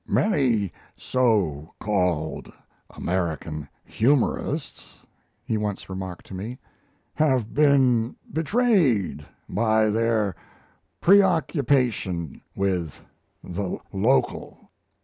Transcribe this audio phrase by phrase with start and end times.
[0.07, 2.51] "Many so called
[2.89, 5.03] American humorists,"
[5.45, 6.57] he once remarked to me,
[7.13, 10.35] "have been betrayed by their
[11.01, 12.99] preoccupation with
[13.43, 14.71] the local.